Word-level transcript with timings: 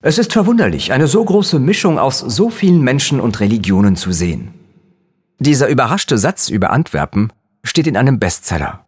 Es 0.00 0.16
ist 0.16 0.32
verwunderlich, 0.32 0.92
eine 0.92 1.08
so 1.08 1.24
große 1.24 1.58
Mischung 1.58 1.98
aus 1.98 2.20
so 2.20 2.50
vielen 2.50 2.82
Menschen 2.82 3.18
und 3.18 3.40
Religionen 3.40 3.96
zu 3.96 4.12
sehen. 4.12 4.54
Dieser 5.40 5.66
überraschte 5.68 6.18
Satz 6.18 6.48
über 6.50 6.70
Antwerpen 6.70 7.32
steht 7.64 7.88
in 7.88 7.96
einem 7.96 8.20
Bestseller. 8.20 8.86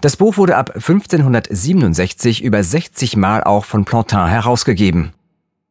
Das 0.00 0.16
Buch 0.16 0.36
wurde 0.36 0.56
ab 0.56 0.72
1567 0.74 2.42
über 2.42 2.64
60 2.64 3.16
Mal 3.16 3.44
auch 3.44 3.64
von 3.64 3.84
Plantin 3.84 4.26
herausgegeben. 4.26 5.12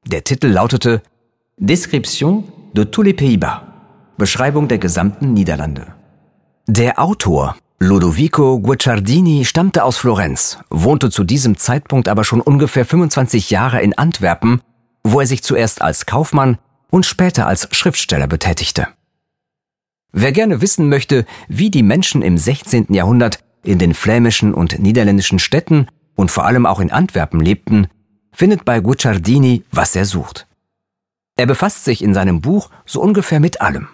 Der 0.06 0.24
Titel 0.24 0.48
lautete 0.48 1.02
Description 1.58 2.46
de 2.72 2.86
tous 2.86 3.04
les 3.04 3.16
Pays-Bas, 3.16 3.64
Beschreibung 4.18 4.70
der 4.70 4.78
gesamten 4.78 5.34
Niederlande. 5.34 5.88
Der 6.66 6.98
Autor 6.98 7.58
Ludovico 7.84 8.60
Guicciardini 8.60 9.44
stammte 9.44 9.84
aus 9.84 9.98
Florenz, 9.98 10.60
wohnte 10.70 11.10
zu 11.10 11.24
diesem 11.24 11.58
Zeitpunkt 11.58 12.10
aber 12.10 12.24
schon 12.24 12.40
ungefähr 12.40 12.86
25 12.86 13.50
Jahre 13.50 13.82
in 13.82 13.98
Antwerpen, 13.98 14.62
wo 15.04 15.20
er 15.20 15.26
sich 15.26 15.42
zuerst 15.42 15.82
als 15.82 16.06
Kaufmann 16.06 16.60
und 16.92 17.08
später 17.08 17.48
als 17.48 17.68
Schriftsteller 17.76 18.28
betätigte. 18.28 18.88
Wer 20.12 20.32
gerne 20.32 20.62
wissen 20.62 20.90
möchte, 20.90 21.26
wie 21.48 21.72
die 21.72 21.82
Menschen 21.82 22.22
im 22.22 22.38
16. 22.38 22.94
Jahrhundert 22.94 23.44
in 23.64 23.80
den 23.80 23.96
flämischen 23.96 24.54
und 24.54 24.78
niederländischen 24.78 25.40
Städten 25.40 25.88
und 26.14 26.30
vor 26.30 26.46
allem 26.46 26.68
auch 26.68 26.82
in 26.82 26.92
Antwerpen 26.92 27.40
lebten, 27.40 27.88
findet 28.32 28.64
bei 28.64 28.80
Guicciardini, 28.80 29.64
was 29.72 29.96
er 29.96 30.06
sucht. 30.06 30.46
Er 31.36 31.48
befasst 31.48 31.84
sich 31.84 32.04
in 32.04 32.14
seinem 32.14 32.42
Buch 32.42 32.70
so 32.86 33.02
ungefähr 33.02 33.40
mit 33.40 33.60
allem. 33.60 33.88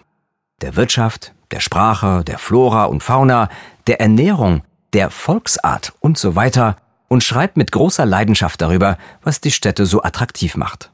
Der 0.60 0.76
Wirtschaft, 0.76 1.34
der 1.52 1.60
Sprache, 1.60 2.24
der 2.24 2.40
Flora 2.40 2.86
und 2.86 3.04
Fauna, 3.04 3.50
der 3.88 4.02
Ernährung, 4.02 4.64
der 4.94 5.10
Volksart 5.10 5.94
und 6.00 6.18
so 6.18 6.36
weiter 6.36 6.78
und 7.08 7.24
schreibt 7.24 7.58
mit 7.58 7.72
großer 7.72 8.06
Leidenschaft 8.06 8.62
darüber, 8.62 8.98
was 9.24 9.42
die 9.42 9.52
Städte 9.52 9.86
so 9.86 10.04
attraktiv 10.04 10.58
macht. 10.58 10.92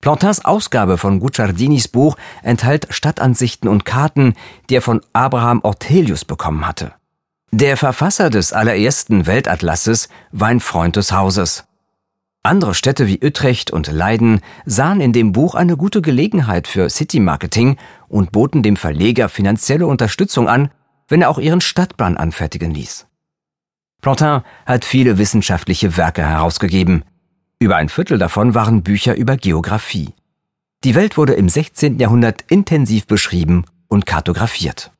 Plantins 0.00 0.44
Ausgabe 0.44 0.98
von 0.98 1.18
Guicciardinis 1.18 1.88
Buch 1.88 2.16
enthält 2.42 2.88
Stadtansichten 2.90 3.70
und 3.70 3.86
Karten, 3.86 4.34
die 4.68 4.76
er 4.76 4.82
von 4.82 5.00
Abraham 5.14 5.60
Ortelius 5.62 6.26
bekommen 6.26 6.66
hatte. 6.66 6.92
Der 7.52 7.76
Verfasser 7.76 8.30
des 8.30 8.52
allerersten 8.52 9.26
Weltatlasses 9.26 10.08
war 10.30 10.48
ein 10.48 10.60
Freund 10.60 10.96
des 10.96 11.12
Hauses. 11.12 11.64
Andere 12.46 12.74
Städte 12.74 13.06
wie 13.06 13.24
Utrecht 13.24 13.70
und 13.70 13.90
Leiden 13.90 14.40
sahen 14.66 15.00
in 15.00 15.14
dem 15.14 15.32
Buch 15.32 15.54
eine 15.54 15.78
gute 15.78 16.02
Gelegenheit 16.02 16.68
für 16.68 16.90
City-Marketing 16.90 17.78
und 18.06 18.32
boten 18.32 18.62
dem 18.62 18.76
Verleger 18.76 19.30
finanzielle 19.30 19.86
Unterstützung 19.86 20.46
an, 20.46 20.70
wenn 21.08 21.22
er 21.22 21.30
auch 21.30 21.38
ihren 21.38 21.62
Stadtplan 21.62 22.18
anfertigen 22.18 22.70
ließ. 22.70 23.06
Plantin 24.02 24.42
hat 24.66 24.84
viele 24.84 25.16
wissenschaftliche 25.16 25.96
Werke 25.96 26.20
herausgegeben. 26.20 27.04
Über 27.58 27.76
ein 27.76 27.88
Viertel 27.88 28.18
davon 28.18 28.54
waren 28.54 28.82
Bücher 28.82 29.16
über 29.16 29.38
Geographie. 29.38 30.12
Die 30.84 30.94
Welt 30.94 31.16
wurde 31.16 31.32
im 31.32 31.48
16. 31.48 31.98
Jahrhundert 31.98 32.42
intensiv 32.50 33.06
beschrieben 33.06 33.64
und 33.88 34.04
kartografiert. 34.04 34.93